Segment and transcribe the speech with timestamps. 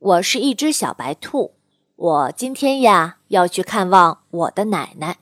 [0.00, 1.52] 我是一只小白兔
[1.96, 5.18] 我今天呀要去看望我的奶奶。